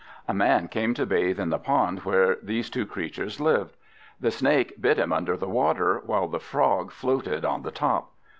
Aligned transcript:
A 0.27 0.33
Man 0.33 0.67
came 0.67 0.95
to 0.95 1.05
bathe 1.05 1.39
in 1.39 1.51
the 1.51 1.59
pond 1.59 1.99
where 1.99 2.37
these 2.41 2.71
two 2.71 2.87
creatures 2.87 3.39
lived. 3.39 3.77
The 4.19 4.31
Snake 4.31 4.81
bit 4.81 4.97
him 4.97 5.13
under 5.13 5.37
the 5.37 5.47
water, 5.47 6.01
while 6.03 6.27
the 6.27 6.39
Frog 6.39 6.89
floated 6.91 7.45
on 7.45 7.61
the 7.61 7.69
top. 7.69 8.09